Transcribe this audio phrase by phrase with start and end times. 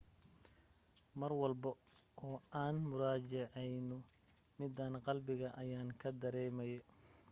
[1.19, 1.71] mar walbo
[2.25, 3.95] oo aan muraajaceyno
[4.59, 6.79] midaan qalbiga ayaanka dareemaye